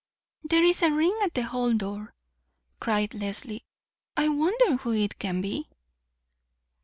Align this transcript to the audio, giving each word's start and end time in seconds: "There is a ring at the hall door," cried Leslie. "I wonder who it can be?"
"There 0.43 0.63
is 0.63 0.81
a 0.81 0.89
ring 0.89 1.15
at 1.21 1.35
the 1.35 1.43
hall 1.43 1.75
door," 1.75 2.15
cried 2.79 3.13
Leslie. 3.13 3.63
"I 4.17 4.29
wonder 4.29 4.77
who 4.77 4.93
it 4.93 5.19
can 5.19 5.41
be?" 5.41 5.69